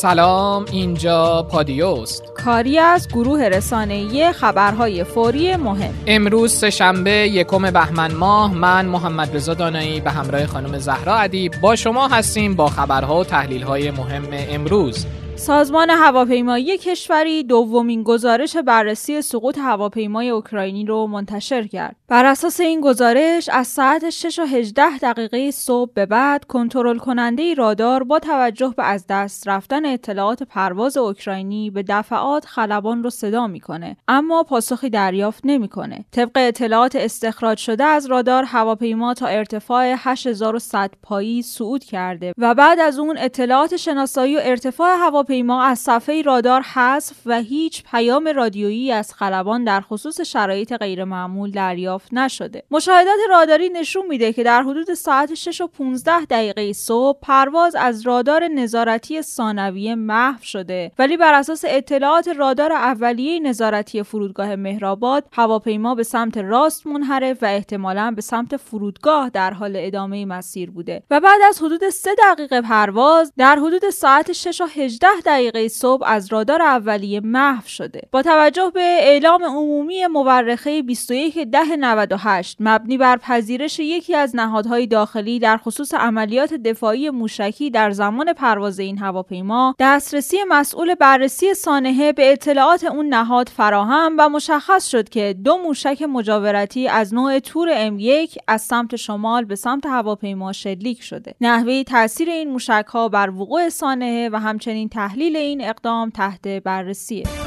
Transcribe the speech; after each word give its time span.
سلام 0.00 0.64
اینجا 0.72 1.46
پادیوست. 1.50 2.22
کاری 2.44 2.78
از 2.78 3.08
گروه 3.08 3.42
رسانه‌ای 3.42 4.32
خبرهای 4.32 5.04
فوری 5.04 5.56
مهم. 5.56 5.94
امروز 6.06 6.52
سهشنبه 6.52 7.10
یکم 7.10 7.70
بهمن 7.70 8.12
ماه 8.12 8.54
من 8.54 8.86
محمد 8.86 9.36
رضا 9.36 9.54
دانایی 9.54 10.00
به 10.00 10.10
همراه 10.10 10.46
خانم 10.46 10.78
زهرا 10.78 11.16
ادیب 11.16 11.52
با 11.60 11.76
شما 11.76 12.08
هستیم 12.08 12.54
با 12.54 12.68
خبرها 12.68 13.20
و 13.20 13.24
تحلیل‌های 13.24 13.90
مهم 13.90 14.28
امروز. 14.30 15.06
سازمان 15.40 15.90
هواپیمایی 15.90 16.78
کشوری 16.78 17.42
دومین 17.42 18.02
گزارش 18.02 18.56
بررسی 18.56 19.22
سقوط 19.22 19.58
هواپیمای 19.58 20.28
اوکراینی 20.28 20.84
رو 20.84 21.06
منتشر 21.06 21.66
کرد. 21.66 21.96
بر 22.08 22.24
اساس 22.24 22.60
این 22.60 22.80
گزارش 22.80 23.48
از 23.48 23.66
ساعت 23.66 24.10
6 24.10 24.38
و 24.38 24.42
18 24.42 24.98
دقیقه 24.98 25.50
صبح 25.50 25.92
به 25.94 26.06
بعد 26.06 26.44
کنترل 26.44 26.98
کننده 26.98 27.54
رادار 27.54 28.02
با 28.02 28.18
توجه 28.18 28.74
به 28.76 28.84
از 28.84 29.06
دست 29.08 29.48
رفتن 29.48 29.86
اطلاعات 29.86 30.42
پرواز 30.42 30.96
اوکراینی 30.96 31.70
به 31.70 31.84
دفعات 31.88 32.44
خلبان 32.44 33.02
رو 33.02 33.10
صدا 33.10 33.46
می‌کنه 33.46 33.96
اما 34.08 34.42
پاسخی 34.42 34.90
دریافت 34.90 35.40
نمی‌کنه. 35.44 36.04
طبق 36.12 36.30
اطلاعات 36.34 36.96
استخراج 36.96 37.58
شده 37.58 37.84
از 37.84 38.06
رادار 38.06 38.44
هواپیما 38.44 39.14
تا 39.14 39.26
ارتفاع 39.26 39.94
8100 39.98 40.90
پایی 41.02 41.42
صعود 41.42 41.84
کرده 41.84 42.32
و 42.38 42.54
بعد 42.54 42.80
از 42.80 42.98
اون 42.98 43.18
اطلاعات 43.18 43.76
شناسایی 43.76 44.36
و 44.36 44.40
ارتفاع 44.42 44.96
هواپیما 44.98 45.29
هواپیما 45.30 45.64
از 45.64 45.78
صفحه 45.78 46.22
رادار 46.22 46.60
حذف 46.60 47.16
و 47.26 47.40
هیچ 47.40 47.84
پیام 47.90 48.28
رادیویی 48.28 48.92
از 48.92 49.14
خلبان 49.14 49.64
در 49.64 49.80
خصوص 49.80 50.20
شرایط 50.20 50.72
غیرمعمول 50.72 51.50
دریافت 51.50 52.14
نشده. 52.14 52.62
مشاهدات 52.70 53.18
راداری 53.30 53.68
نشون 53.68 54.06
میده 54.06 54.32
که 54.32 54.42
در 54.42 54.62
حدود 54.62 54.94
ساعت 54.94 55.34
6 55.34 55.60
و 55.60 55.66
15 55.66 56.24
دقیقه 56.24 56.72
صبح 56.72 57.18
پرواز 57.22 57.74
از 57.74 58.06
رادار 58.06 58.48
نظارتی 58.48 59.22
ثانویه 59.22 59.94
محو 59.94 60.42
شده 60.42 60.92
ولی 60.98 61.16
بر 61.16 61.34
اساس 61.34 61.64
اطلاعات 61.68 62.28
رادار 62.28 62.72
اولیه 62.72 63.40
نظارتی 63.40 64.02
فرودگاه 64.02 64.56
مهرآباد 64.56 65.24
هواپیما 65.32 65.94
به 65.94 66.02
سمت 66.02 66.38
راست 66.38 66.86
منحرف 66.86 67.42
و 67.42 67.46
احتمالا 67.46 68.12
به 68.16 68.22
سمت 68.22 68.56
فرودگاه 68.56 69.28
در 69.30 69.50
حال 69.50 69.72
ادامه 69.76 70.26
مسیر 70.26 70.70
بوده 70.70 71.02
و 71.10 71.20
بعد 71.20 71.40
از 71.48 71.62
حدود 71.62 71.88
3 71.88 72.10
دقیقه 72.14 72.60
پرواز 72.60 73.32
در 73.38 73.56
حدود 73.56 73.90
ساعت 73.90 74.32
6 74.32 74.60
و 74.60 74.64
18 74.64 75.19
دقیقه 75.20 75.68
صبح 75.68 76.06
از 76.06 76.32
رادار 76.32 76.62
اولیه 76.62 77.20
محو 77.20 77.68
شده. 77.68 78.00
با 78.12 78.22
توجه 78.22 78.70
به 78.74 78.98
اعلام 79.00 79.44
عمومی 79.44 80.06
مورخه 80.06 80.82
21 80.82 81.38
ده 81.38 81.76
98 81.78 82.56
مبنی 82.60 82.98
بر 82.98 83.16
پذیرش 83.16 83.78
یکی 83.78 84.14
از 84.14 84.36
نهادهای 84.36 84.86
داخلی 84.86 85.38
در 85.38 85.56
خصوص 85.56 85.94
عملیات 85.94 86.54
دفاعی 86.54 87.10
موشکی 87.10 87.70
در 87.70 87.90
زمان 87.90 88.32
پرواز 88.32 88.78
این 88.78 88.98
هواپیما 88.98 89.74
دسترسی 89.78 90.36
مسئول 90.48 90.94
بررسی 90.94 91.54
سانحه 91.54 92.12
به 92.12 92.32
اطلاعات 92.32 92.84
اون 92.84 93.06
نهاد 93.08 93.48
فراهم 93.48 94.16
و 94.18 94.28
مشخص 94.28 94.88
شد 94.88 95.08
که 95.08 95.34
دو 95.44 95.56
موشک 95.56 96.02
مجاورتی 96.02 96.88
از 96.88 97.14
نوع 97.14 97.38
تور 97.38 97.90
M1 97.90 98.36
از 98.48 98.62
سمت 98.62 98.96
شمال 98.96 99.44
به 99.44 99.54
سمت 99.54 99.86
هواپیما 99.86 100.52
شلیک 100.52 101.02
شده. 101.02 101.34
نحوه 101.40 101.82
تاثیر 101.82 102.30
این 102.30 102.50
موشک 102.50 102.86
ها 102.88 103.08
بر 103.08 103.30
وقوع 103.30 103.68
سانحه 103.68 104.28
و 104.32 104.36
همچنین 104.36 104.88
تحلیل 105.10 105.36
این 105.36 105.64
اقدام 105.64 106.10
تحت 106.10 106.48
بررسیه. 106.48 107.39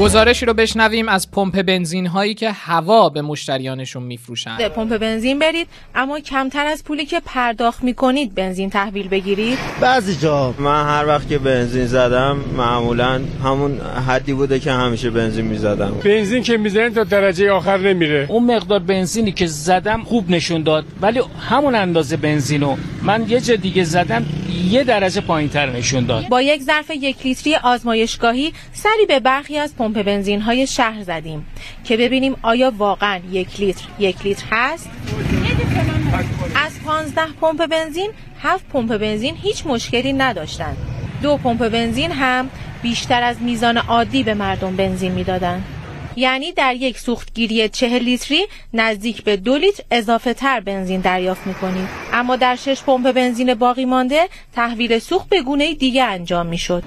گزارشی 0.00 0.46
رو 0.46 0.54
بشنویم 0.54 1.08
از 1.08 1.30
پمپ 1.30 1.62
بنزین 1.62 2.06
هایی 2.06 2.34
که 2.34 2.50
هوا 2.50 3.08
به 3.08 3.22
مشتریانشون 3.22 4.02
میفروشن. 4.02 4.56
به 4.58 4.68
پمپ 4.68 4.98
بنزین 4.98 5.38
برید 5.38 5.66
اما 5.94 6.20
کمتر 6.20 6.66
از 6.66 6.84
پولی 6.84 7.06
که 7.06 7.20
پرداخت 7.24 7.84
می‌کنید 7.84 8.34
بنزین 8.34 8.70
تحویل 8.70 9.08
بگیرید. 9.08 9.58
بعضی 9.80 10.16
جا. 10.16 10.54
من 10.58 10.84
هر 10.84 11.06
وقت 11.06 11.28
که 11.28 11.38
بنزین 11.38 11.86
زدم 11.86 12.36
معمولا 12.56 13.20
همون 13.44 13.80
حدی 13.80 14.32
بوده 14.32 14.60
که 14.60 14.72
همیشه 14.72 15.10
بنزین 15.10 15.44
می‌زدم. 15.44 15.94
بنزین 16.04 16.42
که 16.42 16.56
می‌زنن 16.56 16.94
تا 16.94 17.04
درجه 17.04 17.50
آخر 17.50 17.78
نمیره. 17.78 18.26
اون 18.28 18.56
مقدار 18.56 18.78
بنزینی 18.78 19.32
که 19.32 19.46
زدم 19.46 20.02
خوب 20.04 20.30
نشون 20.30 20.62
داد 20.62 20.84
ولی 21.00 21.20
همون 21.48 21.74
اندازه 21.74 22.16
بنزینو 22.16 22.76
من 23.02 23.24
یه 23.28 23.40
جا 23.40 23.56
دیگه 23.56 23.84
زدم 23.84 24.26
یه 24.70 24.84
درجه 24.84 25.20
پایینتر 25.20 25.70
نشون 25.70 26.06
داد. 26.06 26.28
با 26.28 26.42
یک 26.42 26.62
ظرف 26.62 26.90
یک 26.90 27.16
لیتری 27.24 27.54
آزمایشگاهی 27.56 28.52
سری 28.72 29.06
به 29.08 29.20
برخی 29.20 29.58
از 29.58 29.76
پمپ 29.76 29.83
بنزین 29.92 30.40
های 30.40 30.66
شهر 30.66 31.02
زدیم 31.02 31.46
که 31.84 31.96
ببینیم 31.96 32.36
آیا 32.42 32.72
واقعا 32.78 33.20
یک 33.30 33.60
لیتر 33.60 33.84
یک 33.98 34.22
لیتر 34.24 34.46
هست؟ 34.50 34.90
از 36.56 36.72
15 36.86 37.22
پمپ 37.40 37.66
بنزین 37.66 38.10
هفت 38.42 38.68
پمپ 38.68 38.96
بنزین 38.96 39.36
هیچ 39.36 39.66
مشکلی 39.66 40.12
نداشتند 40.12 40.76
دو 41.22 41.36
پمپ 41.36 41.68
بنزین 41.68 42.12
هم 42.12 42.50
بیشتر 42.82 43.22
از 43.22 43.42
میزان 43.42 43.76
عادی 43.76 44.22
به 44.22 44.34
مردم 44.34 44.76
بنزین 44.76 45.12
می‌دادند 45.12 45.64
یعنی 46.16 46.52
در 46.52 46.74
یک 46.74 46.98
سوختگیری 46.98 47.68
چه 47.68 47.98
لیتری 47.98 48.46
نزدیک 48.74 49.22
به 49.22 49.36
دو 49.36 49.56
لیتر 49.56 49.82
اضافه 49.90 50.34
تر 50.34 50.60
بنزین 50.60 51.00
دریافت 51.00 51.46
می‌کنید 51.46 51.88
اما 52.12 52.36
در 52.36 52.56
شش 52.56 52.82
پمپ 52.82 53.12
بنزین 53.12 53.54
باقی 53.54 53.84
مانده 53.84 54.28
تحویل 54.54 54.98
سوخت 54.98 55.28
به 55.28 55.42
گونه 55.42 55.74
دیگه 55.74 56.04
انجام 56.04 56.46
می‌شد. 56.46 56.82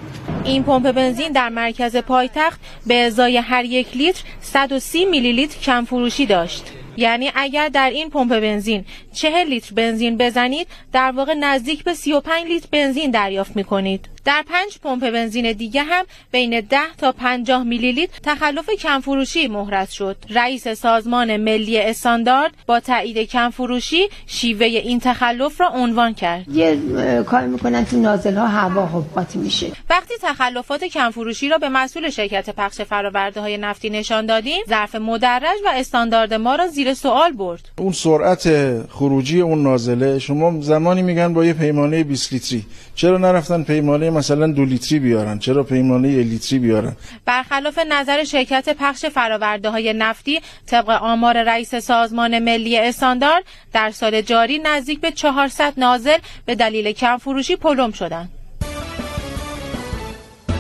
این 0.46 0.64
پمپ 0.64 0.92
بنزین 0.92 1.32
در 1.32 1.50
مرکز 1.50 1.98
پایتخت 1.98 2.60
به 2.88 2.94
ازای 2.94 3.38
هر 3.38 3.66
یک 3.66 3.98
لیتر 3.98 4.24
130 4.42 5.06
میلی 5.06 5.32
لیتر 5.32 5.60
کم 5.60 5.86
فروشی 5.86 6.26
داشت. 6.26 6.64
یعنی 6.98 7.32
اگر 7.36 7.70
در 7.70 7.90
این 7.90 8.10
پمپ 8.10 8.40
بنزین 8.40 8.86
40 9.14 9.48
لیتر 9.48 9.74
بنزین 9.76 10.18
بزنید 10.18 10.68
در 10.92 11.12
واقع 11.12 11.34
نزدیک 11.34 11.84
به 11.84 11.94
35 11.94 12.46
لیتر 12.48 12.68
بنزین 12.72 13.12
دریافت 13.12 13.56
می 13.56 13.64
کنید. 13.64 14.10
در 14.28 14.44
پنج 14.50 14.80
پمپ 14.84 15.10
بنزین 15.10 15.52
دیگه 15.52 15.84
هم 15.84 16.06
بین 16.32 16.62
10 16.62 16.78
تا 16.98 17.12
50 17.12 17.64
میلی 17.64 17.92
لیتر 17.92 18.20
تخلف 18.24 18.70
کمفروشی 18.70 19.48
مهرس 19.48 19.92
شد. 19.92 20.18
رئیس 20.30 20.68
سازمان 20.68 21.38
ملی 21.38 21.80
استاندارد 21.80 22.52
با 22.66 22.80
تایید 22.80 23.18
کمفروشی 23.18 24.08
شیوه 24.26 24.66
این 24.66 25.00
تخلف 25.00 25.62
را 25.62 25.68
عنوان 25.68 26.14
کرد. 26.14 26.48
یه 26.48 26.78
کار 27.26 27.42
می‌کنن 27.42 27.86
تو 27.86 27.98
نازل 27.98 28.36
ها 28.36 28.48
هوا 28.48 29.06
قاطی 29.16 29.40
میشه. 29.40 29.72
وقتی 29.90 30.14
تخلفات 30.22 30.84
کمفروشی 30.84 31.50
را 31.50 31.58
به 31.58 31.70
مسئول 31.70 32.10
شرکت 32.10 32.50
پخش 32.50 32.82
فرآورده 32.82 33.42
های 33.42 33.58
نفتی 33.58 33.90
نشان 33.90 34.26
دادیم، 34.26 34.62
ظرف 34.70 34.96
مدرج 34.96 35.58
و 35.66 35.70
استاندارد 35.74 36.34
ما 36.34 36.56
را 36.56 36.68
زیر 36.68 36.94
سوال 36.94 37.32
برد. 37.32 37.70
اون 37.78 37.92
سرعت 37.92 38.48
خروجی 38.92 39.42
اون 39.42 39.64
نازله 39.64 40.20
شما 40.20 40.62
زمانی 40.62 41.02
میگن 41.02 41.34
با 41.34 41.46
یه 41.46 41.54
پیمانه 41.54 42.04
20 42.04 42.34
لیتری 42.34 42.66
چرا 42.96 43.18
نرفتن 43.18 43.64
پیمانه 43.64 44.10
مثلا 44.18 44.48
دو 44.48 44.66
لیتری 44.66 45.00
بیارن؟ 45.00 45.40
چرا 45.40 45.64
پیمانه 45.64 46.10
یه 46.10 46.24
لیتری 46.24 46.60
بیارن؟ 46.60 46.96
برخلاف 47.26 47.80
نظر 47.90 48.24
شرکت 48.24 48.70
پخش 48.80 49.06
فراورده 49.06 49.70
های 49.70 49.94
نفتی 49.94 50.42
طبق 50.66 50.90
آمار 50.90 51.44
رئیس 51.44 51.76
سازمان 51.76 52.40
ملی 52.40 52.78
استاندارد 52.78 53.44
در 53.74 53.92
سال 53.92 54.22
جاری 54.22 54.60
نزدیک 54.60 55.00
به 55.02 55.12
400 55.12 55.74
نازل 55.78 56.18
به 56.46 56.56
دلیل 56.56 56.92
کم 56.92 57.18
فروشی 57.18 57.56
پلم 57.56 57.92
شدند. 57.92 58.37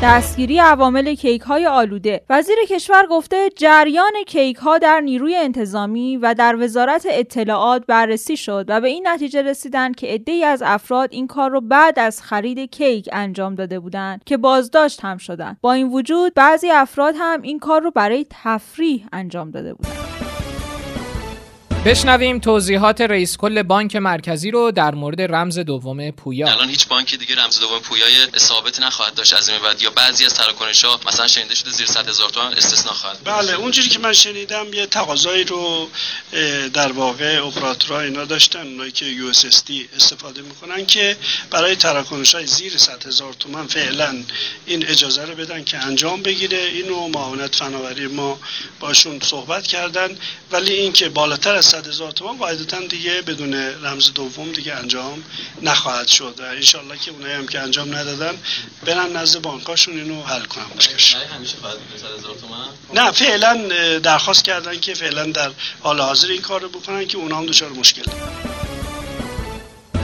دستگیری 0.03 0.59
عوامل 0.59 1.16
کیک 1.16 1.41
های 1.41 1.66
آلوده. 1.66 2.22
وزیر 2.30 2.56
کشور 2.69 3.08
گفته 3.09 3.50
جریان 3.56 4.12
کیک 4.28 4.58
ها 4.58 4.78
در 4.78 5.00
نیروی 5.00 5.35
انتظامی 5.35 6.18
و 6.18 6.34
در 6.34 6.56
وزارت 6.56 7.08
اطلاعات 7.09 7.85
بررسی 7.85 8.38
شد 8.38 8.66
و 8.68 8.81
به 8.81 8.88
این 8.88 9.07
نتیجه 9.07 9.41
رسیدند 9.41 9.96
که 9.96 10.07
عدهای 10.07 10.44
از 10.44 10.63
افراد 10.66 11.09
این 11.12 11.28
کار 11.28 11.52
رو 11.52 11.62
بعد 11.62 12.00
از 12.00 12.22
خرید 12.22 12.59
کیک 12.59 13.09
انجام 13.12 13.56
داده 13.56 13.80
بودند 13.80 14.24
که 14.25 14.38
بازداشت 14.38 15.06
هم 15.06 15.18
شدند. 15.18 15.57
با 15.62 15.74
این 15.74 15.88
وجود 15.88 16.34
بعضی 16.34 16.69
افراد 16.69 17.16
هم 17.18 17.41
این 17.41 17.59
کار 17.59 17.81
رو 17.81 17.91
برای 17.91 18.25
تفریح 18.30 19.07
انجام 19.13 19.52
داده 19.52 19.74
بودند. 19.74 20.06
بشنویم 21.88 22.40
توضیحات 22.40 23.02
رئیس 23.02 23.38
کل 23.38 23.64
بانک 23.64 23.96
مرکزی 23.96 24.52
رو 24.52 24.72
در 24.72 24.96
مورد 24.96 25.22
رمز 25.22 25.60
دوم 25.60 26.12
پویا. 26.12 26.48
الان 26.48 26.69
هیچ 26.69 26.88
بانک 26.88 27.16
دیگه 27.16 27.36
رمز 27.36 27.60
دوم 27.60 27.80
پویای 27.80 28.12
ثابت 28.38 28.80
نخواهد 28.80 29.13
داشت 29.13 29.34
از 29.34 29.50
این 29.50 29.62
بعد 29.62 29.81
یا 29.81 29.89
بعضی 29.89 30.25
از 30.25 30.34
تراکنش 30.34 30.86
ها 30.86 31.00
مثلا 31.07 31.28
شنیده 31.28 31.56
شده 31.56 31.69
زیر 31.69 31.86
100 31.86 32.10
هزار 32.10 32.30
تومان 32.30 32.54
استثنا 32.54 32.94
خواهد 32.94 33.18
بله 33.24 33.54
اونجوری 33.54 33.89
که 33.89 34.00
من 34.00 34.13
شنیدم 34.13 34.74
یه 34.74 34.86
تقاضایی 34.86 35.44
رو 35.44 35.89
در 36.74 36.92
واقع 36.92 37.42
اپراتورها 37.45 38.01
اینا 38.01 38.25
داشتن 38.25 38.68
اونایی 38.68 38.92
که 38.92 39.06
یو 39.06 39.28
اس 39.28 39.45
استفاده 39.95 40.42
می‌کنن 40.42 40.86
که 40.86 41.18
برای 41.51 41.75
تراکنش 41.75 42.36
های 42.36 42.48
زیر 42.48 42.78
100 42.78 43.07
هزار 43.07 43.33
تومان 43.33 43.68
فعلا 43.68 44.24
این 44.66 44.88
اجازه 44.88 45.25
رو 45.25 45.36
بدن 45.36 45.63
که 45.63 45.78
انجام 45.78 46.22
بگیره. 46.22 46.57
اینو 46.57 47.07
معاونت 47.07 47.56
فناوری 47.56 48.07
ما 48.07 48.40
باشون 48.80 49.19
صحبت 49.19 49.68
کردن. 49.68 50.18
ولی 50.51 50.74
اینکه 50.74 51.10
بالاتر 51.10 51.56
از 51.56 51.76
100 51.77 51.88
هزار 51.88 52.12
تومان 52.12 52.38
قاعدتا 52.38 52.79
دیگه 52.79 53.21
بدون 53.21 53.53
رمز 53.53 54.13
دوم 54.13 54.51
دیگه 54.51 54.74
انجام 54.74 55.24
نخواهد 55.62 56.07
شد. 56.07 56.35
و 56.39 56.44
انشالله 56.44 56.97
که 56.97 57.12
اونایی 57.12 57.33
هم 57.33 57.47
که 57.47 57.59
انجام 57.59 57.95
ندادن 57.95 58.38
برن 58.85 59.15
نزد 59.15 59.41
بانکاشون 59.41 59.97
اینو 59.97 60.24
حل 60.24 60.44
کنن. 60.44 60.65
مشکلش 60.77 61.15
نه 62.94 63.12
فعلا 63.12 63.68
درخواست 64.00 64.44
کردن 64.44 64.79
که 64.79 64.94
فعلا 64.94 65.25
در 65.25 65.51
حال 65.81 66.01
حاضر 66.01 66.27
این 66.27 66.41
کار 66.41 66.62
رو 66.62 66.69
بکنن 66.69 67.07
که 67.07 67.18
اونا 67.18 67.38
هم 67.38 67.45
دچار 67.45 67.69
مشکل 67.69 68.03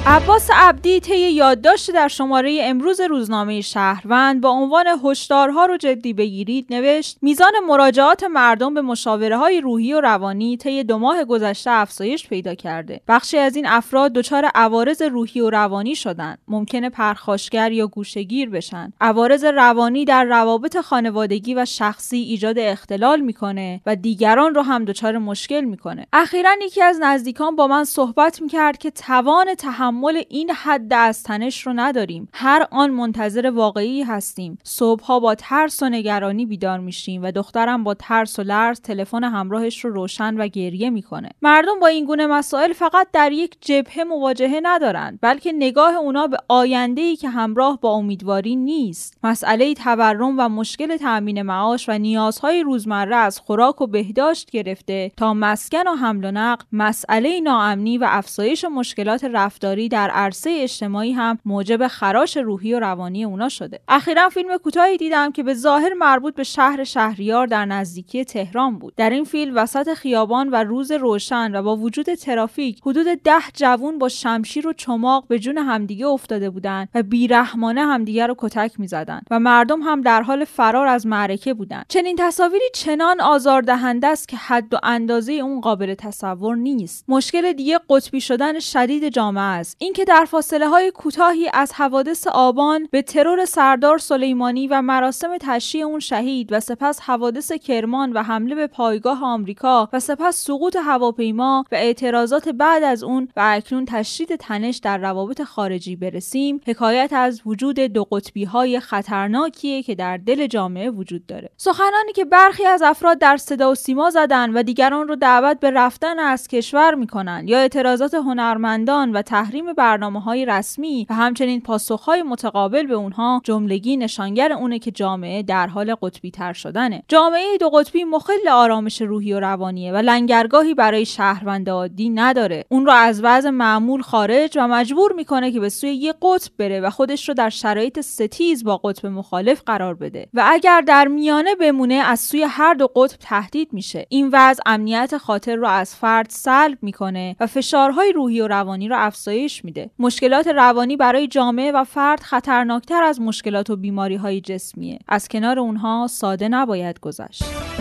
عباس 0.06 0.50
عبدی 0.54 1.00
طی 1.00 1.32
یادداشت 1.32 1.92
در 1.92 2.08
شماره 2.08 2.60
امروز 2.64 3.02
روزنامه 3.02 3.62
شهروند 3.62 4.42
با 4.42 4.50
عنوان 4.50 4.86
هشدارها 5.04 5.66
رو 5.66 5.78
جدی 5.78 6.14
بگیرید 6.14 6.68
نوشت 6.70 7.18
میزان 7.22 7.52
مراجعات 7.68 8.24
مردم 8.24 8.74
به 8.74 8.82
مشاوره 8.82 9.38
های 9.38 9.62
روحی 9.62 9.94
و 9.94 10.02
روانی 10.02 10.58
طی 10.58 10.84
دو 10.84 10.98
ماه 10.98 11.24
گذشته 11.24 11.72
افزایش 11.72 12.28
پیدا 12.28 12.56
کرده. 12.56 13.02
بخشی 13.08 13.38
از 13.38 13.56
این 13.56 13.68
افراد 13.68 14.14
دچار 14.14 14.46
عوارض 14.56 15.02
روحی 15.02 15.42
و 15.42 15.50
روانی 15.50 15.96
شدن 15.96 16.38
ممکنه 16.48 16.90
پرخاشگر 16.90 17.72
یا 17.72 17.88
گوشگیر 17.88 18.50
بشن. 18.50 18.94
عوارض 19.02 19.44
روانی 19.44 20.06
در 20.06 20.24
روابط 20.24 20.78
خانوادگی 20.78 21.56
و 21.56 21.66
شخصی 21.66 22.18
ایجاد 22.18 22.60
اختلال 22.60 23.20
می‌کنه 23.20 23.82
و 23.86 23.96
دیگران 23.96 24.56
رو 24.56 24.62
هم 24.62 24.86
دچار 24.86 25.18
مشکل 25.18 25.62
می‌کنه. 25.62 26.08
اخیرا 26.14 26.52
یکی 26.62 26.82
از 26.82 27.00
نزدیکان 27.02 27.56
با 27.56 27.68
من 27.68 27.84
صحبت 27.84 28.42
می‌کرد 28.42 28.78
که 28.78 28.92
توان 28.92 29.56
تحمل 29.56 29.93
این 30.30 30.52
حد 30.52 30.94
از 30.94 31.24
تنش 31.24 31.68
رو 31.68 31.74
نداریم. 31.76 32.28
هر 32.34 32.68
آن 32.72 32.90
منتظر 32.90 33.52
واقعی 33.56 34.04
هستیم. 34.04 34.58
صبحها 34.64 35.20
با 35.20 35.36
ترس 35.36 35.84
و 35.84 35.90
نگرانی 35.90 36.46
بیدار 36.46 36.80
میشیم 36.80 37.24
و 37.24 37.32
دخترم 37.32 37.84
با 37.84 37.94
ترس 37.94 38.40
و 38.40 38.44
لرز 38.44 38.82
تلفن 38.82 39.24
همراهش 39.24 39.86
رو 39.86 39.94
روشن 39.94 40.38
و 40.38 40.48
گریه 40.48 40.90
می‌کنه. 40.90 41.30
مردم 41.42 41.80
با 41.80 41.88
این 41.88 42.06
گونه 42.06 42.28
مسائل 42.28 42.74
فقط 42.74 43.08
در 43.14 43.32
یک 43.32 43.56
جبهه 43.62 44.04
مواجهه 44.04 44.60
ندارند 44.64 45.20
بلکه 45.22 45.52
نگاه 45.52 45.96
اونا 45.96 46.28
به 46.28 46.38
آینده 46.48 47.02
ای 47.02 47.16
که 47.16 47.30
همراه 47.30 47.80
با 47.82 47.92
امیدواری 47.92 48.56
نیست. 48.56 49.18
مسئله 49.24 49.74
تورم 49.74 50.36
و 50.40 50.50
مشکل 50.50 50.98
تأمین 50.98 51.42
معاش 51.42 51.90
و 51.90 51.92
نیازهای 51.92 52.64
روزمره 52.64 53.16
از 53.16 53.40
خوراک 53.40 53.82
و 53.82 53.88
بهداشت 53.88 54.52
گرفته 54.52 55.12
تا 55.18 55.34
مسکن 55.34 55.88
و 55.88 55.96
حمل 55.96 56.26
و 56.26 56.32
نقل 56.32 56.66
مسئله 56.72 57.40
ناامنی 57.40 57.98
و 57.98 58.06
افزایش 58.10 58.66
مشکلات 58.66 59.24
رفتاری 59.24 59.83
در 59.90 60.10
عرصه 60.10 60.58
اجتماعی 60.62 61.12
هم 61.12 61.40
موجب 61.46 61.88
خراش 61.88 62.38
روحی 62.38 62.74
و 62.74 62.80
روانی 62.80 63.24
اونا 63.24 63.50
شده. 63.50 63.80
اخیرا 63.88 64.30
فیلم 64.30 64.58
کوتاهی 64.58 64.98
دیدم 64.98 65.32
که 65.32 65.44
به 65.44 65.54
ظاهر 65.54 65.94
مربوط 65.94 66.36
به 66.36 66.44
شهر 66.44 66.84
شهریار 66.84 67.48
در 67.48 67.66
نزدیکی 67.66 68.26
تهران 68.26 68.80
بود. 68.80 68.94
در 68.96 69.10
این 69.10 69.24
فیلم 69.24 69.56
وسط 69.56 69.94
خیابان 69.94 70.50
و 70.50 70.56
روز 70.56 70.92
روشن 70.92 71.56
و 71.56 71.64
با 71.64 71.76
وجود 71.76 72.14
ترافیک 72.14 72.80
حدود 72.86 73.08
ده 73.24 73.42
جوون 73.54 73.98
با 73.98 74.10
شمشیر 74.10 74.68
و 74.68 74.74
چماق 74.74 75.28
به 75.28 75.40
جون 75.40 75.58
همدیگه 75.58 76.08
افتاده 76.08 76.50
بودند 76.50 76.90
و 76.96 77.04
بیرحمانه 77.04 77.82
همدیگه 77.82 78.28
رو 78.28 78.36
کتک 78.38 78.80
می‌زدند 78.80 79.28
و 79.32 79.40
مردم 79.40 79.82
هم 79.82 80.02
در 80.02 80.22
حال 80.22 80.46
فرار 80.46 80.88
از 80.88 81.08
معرکه 81.08 81.54
بودند. 81.54 81.86
چنین 81.90 82.16
تصاویری 82.20 82.66
چنان 82.74 83.22
آزاردهنده 83.22 84.08
است 84.08 84.28
که 84.28 84.38
حد 84.38 84.74
و 84.74 84.78
اندازه 84.84 85.34
اون 85.34 85.62
قابل 85.62 85.94
تصور 85.94 86.56
نیست. 86.56 87.06
مشکل 87.08 87.54
دیگه 87.54 87.80
قطبی 87.90 88.22
شدن 88.22 88.60
شدید 88.60 89.10
جامعه 89.10 89.44
است. 89.44 89.73
اینکه 89.78 90.06
در 90.06 90.26
فاصله 90.26 90.68
های 90.68 90.92
کوتاهی 90.92 91.50
از 91.54 91.74
حوادث 91.74 92.28
آبان 92.28 92.88
به 92.92 93.02
ترور 93.02 93.46
سردار 93.46 93.98
سلیمانی 93.98 94.68
و 94.68 94.82
مراسم 94.82 95.38
تشییع 95.42 95.86
اون 95.86 96.00
شهید 96.00 96.48
و 96.52 96.60
سپس 96.60 97.00
حوادث 97.02 97.52
کرمان 97.52 98.14
و 98.14 98.24
حمله 98.24 98.56
به 98.56 98.68
پایگاه 98.68 99.24
آمریکا 99.24 99.90
و 99.94 100.00
سپس 100.00 100.46
سقوط 100.46 100.76
هواپیما 100.76 101.66
و 101.72 101.76
اعتراضات 101.76 102.50
بعد 102.50 102.84
از 102.84 103.04
اون 103.04 103.28
و 103.36 103.42
اکنون 103.46 103.86
تشدید 103.86 104.36
تنش 104.36 104.78
در 104.78 104.98
روابط 104.98 105.42
خارجی 105.42 105.96
برسیم 105.96 106.62
حکایت 106.68 107.14
از 107.14 107.42
وجود 107.46 107.80
دو 107.80 108.04
قطبی 108.04 108.44
های 108.44 108.80
خطرناکیه 108.80 109.84
که 109.84 109.96
در 109.96 110.18
دل 110.18 110.48
جامعه 110.48 110.90
وجود 110.90 111.26
داره. 111.26 111.50
سخنانی 111.58 112.14
که 112.16 112.26
برخی 112.26 112.66
از 112.66 112.82
افراد 112.82 113.20
در 113.20 113.38
صدا 113.38 113.72
و 113.72 113.76
سیما 113.76 114.10
زدن 114.10 114.50
و 114.54 114.64
دیگران 114.64 115.08
رو 115.08 115.16
دعوت 115.16 115.60
به 115.60 115.72
رفتن 115.72 116.20
از 116.20 116.48
کشور 116.48 116.96
می‌کنن 116.96 117.44
یا 117.48 117.58
اعتراضات 117.58 118.14
هنرمندان 118.14 119.12
و 119.12 119.22
تحریم 119.22 119.63
برنامه 119.72 120.22
های 120.22 120.46
رسمی 120.46 121.08
و 121.10 121.14
همچنین 121.14 121.62
پاسخهای 121.62 122.24
متقابل 122.24 122.88
به 122.88 122.94
اونها 122.94 123.42
جملگی 123.44 123.98
نشانگر 123.98 124.54
اونه 124.54 124.80
که 124.80 124.92
جامعه 124.92 125.44
در 125.44 125.68
حال 125.68 125.96
قطبی 125.96 126.32
تر 126.32 126.54
شدنه. 126.54 127.04
جامعه 127.08 127.58
دو 127.60 127.70
قطبی 127.70 128.04
مخل 128.04 128.48
آرامش 128.52 129.02
روحی 129.02 129.34
و 129.34 129.40
روانیه 129.40 129.94
و 129.94 129.98
لنگرگاهی 129.98 130.74
برای 130.74 131.06
شهروند 131.06 131.70
عادی 131.70 132.10
نداره. 132.10 132.66
اون 132.70 132.86
رو 132.86 132.92
از 132.92 133.22
وضع 133.24 133.50
معمول 133.50 134.02
خارج 134.02 134.58
و 134.58 134.68
مجبور 134.68 135.14
می‌کنه 135.14 135.52
که 135.52 135.60
به 135.60 135.70
سوی 135.70 135.90
یک 135.90 136.16
قطب 136.22 136.52
بره 136.58 136.82
و 136.82 136.90
خودش 136.90 137.30
رو 137.30 137.34
در 137.34 137.50
شرایط 137.50 138.00
ستیز 138.00 138.64
با 138.64 138.78
قطب 138.78 139.06
مخالف 139.06 139.62
قرار 139.66 139.94
بده 139.94 140.28
و 140.34 140.44
اگر 140.48 140.82
در 140.82 141.08
میانه 141.08 141.56
بمونه 141.56 141.94
از 141.94 142.20
سوی 142.20 142.44
هر 142.44 142.74
دو 142.74 142.88
قطب 142.96 143.18
تهدید 143.20 143.74
میشه. 143.74 144.06
این 144.10 144.30
وضع 144.34 144.64
امنیت 144.66 145.18
خاطر 145.18 145.56
رو 145.56 145.68
از 145.68 145.96
فرد 145.96 146.30
سلب 146.30 146.78
می‌کنه 146.82 147.36
و 147.40 147.48
فشارهای 147.48 148.12
روحی 148.12 148.42
و 148.42 148.48
روانی 148.48 148.88
رو 148.88 148.96
افزایش 149.00 149.43
میده. 149.64 149.90
مشکلات 150.00 150.48
روانی 150.48 150.98
برای 150.98 151.28
جامعه 151.28 151.72
و 151.72 151.84
فرد 151.84 152.20
خطرناکتر 152.20 153.04
از 153.04 153.22
مشکلات 153.22 153.70
و 153.70 153.76
بیماری 153.76 154.16
های 154.16 154.42
جسمیه. 154.42 155.00
از 155.08 155.28
کنار 155.28 155.60
اونها 155.60 156.08
ساده 156.10 156.48
نباید 156.48 157.00
گذشت. 157.00 157.73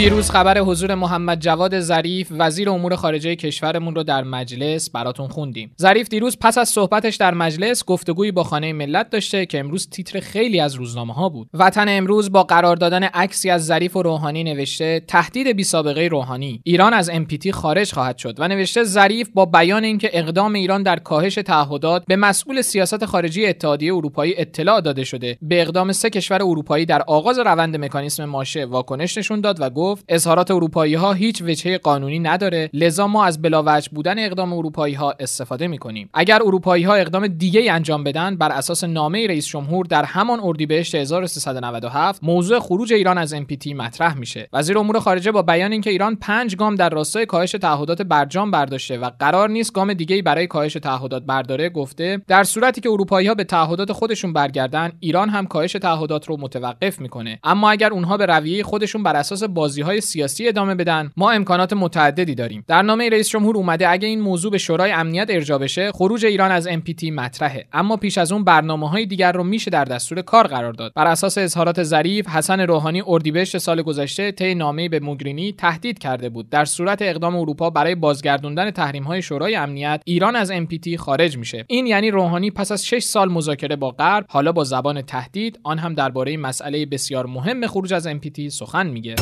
دیروز 0.00 0.30
خبر 0.30 0.58
حضور 0.58 0.94
محمد 0.94 1.40
جواد 1.40 1.80
ظریف 1.80 2.28
وزیر 2.30 2.70
امور 2.70 2.96
خارجه 2.96 3.36
کشورمون 3.36 3.94
رو 3.94 4.02
در 4.02 4.24
مجلس 4.24 4.90
براتون 4.90 5.28
خوندیم. 5.28 5.74
ظریف 5.80 6.08
دیروز 6.08 6.36
پس 6.40 6.58
از 6.58 6.68
صحبتش 6.68 7.16
در 7.16 7.34
مجلس 7.34 7.84
گفتگویی 7.84 8.32
با 8.32 8.44
خانه 8.44 8.72
ملت 8.72 9.10
داشته 9.10 9.46
که 9.46 9.60
امروز 9.60 9.88
تیتر 9.88 10.20
خیلی 10.20 10.60
از 10.60 10.74
روزنامه 10.74 11.14
ها 11.14 11.28
بود. 11.28 11.48
وطن 11.54 11.84
امروز 11.88 12.32
با 12.32 12.42
قرار 12.42 12.76
دادن 12.76 13.02
عکسی 13.02 13.50
از 13.50 13.66
ظریف 13.66 13.96
و 13.96 14.02
روحانی 14.02 14.44
نوشته 14.44 15.00
تهدید 15.08 15.56
بی 15.56 15.64
سابقه 15.64 16.08
روحانی 16.08 16.60
ایران 16.64 16.94
از 16.94 17.10
امپیتی 17.10 17.52
خارج 17.52 17.92
خواهد 17.92 18.18
شد 18.18 18.34
و 18.38 18.48
نوشته 18.48 18.84
ظریف 18.84 19.28
با 19.34 19.46
بیان 19.46 19.84
اینکه 19.84 20.10
اقدام 20.12 20.52
ایران 20.52 20.82
در 20.82 20.98
کاهش 20.98 21.34
تعهدات 21.34 22.04
به 22.06 22.16
مسئول 22.16 22.62
سیاست 22.62 23.04
خارجی 23.04 23.46
اتحادیه 23.46 23.94
اروپایی 23.94 24.34
اطلاع 24.36 24.80
داده 24.80 25.04
شده 25.04 25.38
به 25.42 25.62
اقدام 25.62 25.92
سه 25.92 26.10
کشور 26.10 26.42
اروپایی 26.42 26.86
در 26.86 27.02
آغاز 27.02 27.38
روند 27.38 27.76
مکانیسم 27.76 28.24
ماشه 28.24 28.64
واکنش 28.64 29.18
نشون 29.18 29.40
داد 29.40 29.60
و 29.60 29.70
گفت 29.70 29.89
اظهارات 30.08 30.50
اروپایی 30.50 30.94
ها 30.94 31.12
هیچ 31.12 31.42
وجهه 31.42 31.78
قانونی 31.78 32.18
نداره 32.18 32.70
لذا 32.72 33.06
ما 33.06 33.24
از 33.24 33.42
بلاوجه 33.42 33.90
بودن 33.94 34.18
اقدام 34.18 34.52
اروپایی 34.52 34.94
ها 34.94 35.14
استفاده 35.20 35.66
می 35.66 35.78
کنیم 35.78 36.10
اگر 36.14 36.42
اروپایی 36.42 36.84
ها 36.84 36.94
اقدام 36.94 37.26
دیگه 37.26 37.72
انجام 37.72 38.04
بدن 38.04 38.36
بر 38.36 38.52
اساس 38.52 38.84
نامه 38.84 39.26
رئیس 39.26 39.46
جمهور 39.46 39.86
در 39.86 40.04
همان 40.04 40.40
اردیبهشت 40.42 40.94
1397 40.94 42.24
موضوع 42.24 42.58
خروج 42.58 42.92
ایران 42.92 43.18
از 43.18 43.34
NPT 43.34 43.66
مطرح 43.66 44.18
میشه. 44.18 44.48
وزیر 44.52 44.78
امور 44.78 44.98
خارجه 44.98 45.32
با 45.32 45.42
بیان 45.42 45.72
اینکه 45.72 45.90
ایران 45.90 46.16
پنج 46.16 46.56
گام 46.56 46.74
در 46.74 46.90
راستای 46.90 47.26
کاهش 47.26 47.52
تعهدات 47.52 48.02
برجام 48.02 48.50
برداشته 48.50 48.98
و 48.98 49.10
قرار 49.18 49.48
نیست 49.48 49.72
گام 49.72 49.92
دیگه 49.92 50.22
برای 50.22 50.46
کاهش 50.46 50.72
تعهدات 50.72 51.22
برداره 51.22 51.68
گفته 51.68 52.22
در 52.28 52.44
صورتی 52.44 52.80
که 52.80 52.90
اروپایی 52.90 53.28
ها 53.28 53.34
به 53.34 53.44
تعهدات 53.44 53.92
خودشون 53.92 54.32
برگردن 54.32 54.92
ایران 55.00 55.28
هم 55.28 55.46
کاهش 55.46 55.72
تعهدات 55.72 56.26
رو 56.26 56.36
متوقف 56.40 57.00
می‌کنه. 57.00 57.38
اما 57.44 57.70
اگر 57.70 57.92
اونها 57.92 58.16
به 58.16 58.26
رویه 58.26 58.62
خودشون 58.62 59.02
بر 59.02 59.16
اساس 59.16 59.42
بازی 59.70 59.82
های 59.82 60.00
سیاسی 60.00 60.48
ادامه 60.48 60.74
بدن. 60.74 61.10
ما 61.16 61.30
امکانات 61.30 61.72
متعددی 61.72 62.34
داریم. 62.34 62.64
در 62.66 62.82
نامه 62.82 63.08
رئیس 63.08 63.28
جمهور 63.28 63.56
اومده 63.56 63.88
اگه 63.88 64.08
این 64.08 64.20
موضوع 64.20 64.50
به 64.50 64.58
شورای 64.58 64.92
امنیت 64.92 65.26
ارجا 65.30 65.58
بشه 65.58 65.92
خروج 65.92 66.26
ایران 66.26 66.50
از 66.50 66.68
NPT 66.68 67.04
مطرحه. 67.04 67.66
اما 67.72 67.96
پیش 67.96 68.18
از 68.18 68.32
اون 68.32 68.44
برنامه 68.44 68.88
های 68.88 69.06
دیگر 69.06 69.32
رو 69.32 69.44
میشه 69.44 69.70
در 69.70 69.84
دستور 69.84 70.22
کار 70.22 70.46
قرار 70.46 70.72
داد. 70.72 70.92
بر 70.96 71.06
اساس 71.06 71.38
اظهارات 71.38 71.82
ظریف 71.82 72.28
حسن 72.28 72.60
روحانی 72.60 73.02
اردیبهشت 73.06 73.58
سال 73.58 73.82
گذشته 73.82 74.32
طی 74.32 74.54
نامه 74.54 74.88
به 74.88 75.00
موگرینی 75.00 75.52
تهدید 75.52 75.98
کرده 75.98 76.28
بود. 76.28 76.50
در 76.50 76.64
صورت 76.64 77.02
اقدام 77.02 77.36
اروپا 77.36 77.70
برای 77.70 77.94
بازگردوندن 77.94 78.70
تحریم 78.70 79.02
های 79.02 79.22
شورای 79.22 79.56
امنیت 79.56 80.02
ایران 80.04 80.36
از 80.36 80.52
NPT 80.52 80.94
خارج 80.94 81.38
میشه. 81.38 81.64
این 81.68 81.86
یعنی 81.86 82.10
روحانی 82.10 82.50
پس 82.50 82.72
از 82.72 82.86
6 82.86 83.02
سال 83.02 83.32
مذاکره 83.32 83.76
با 83.76 83.90
غرب 83.90 84.26
حالا 84.28 84.52
با 84.52 84.64
زبان 84.64 85.02
تهدید 85.02 85.58
آن 85.62 85.78
هم 85.78 85.94
درباره 85.94 86.36
مسئله 86.36 86.86
بسیار 86.86 87.26
مهم 87.26 87.66
خروج 87.66 87.94
از 87.94 88.08
NPT 88.08 88.48
سخن 88.48 88.86
میگه. 88.86 89.14